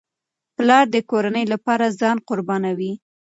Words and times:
پلار 0.55 0.85
د 0.91 0.97
کورنۍ 1.09 1.45
لپاره 1.53 1.95
ځان 1.99 2.17
قربانوي. 2.29 2.93